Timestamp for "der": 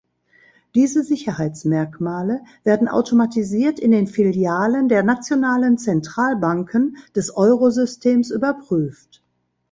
4.89-5.03